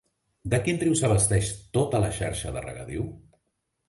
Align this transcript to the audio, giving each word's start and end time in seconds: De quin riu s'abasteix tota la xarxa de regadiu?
De 0.53 0.59
quin 0.67 0.79
riu 0.83 0.95
s'abasteix 1.01 1.49
tota 1.79 1.99
la 2.05 2.09
xarxa 2.15 2.55
de 2.57 2.65
regadiu? 2.65 3.05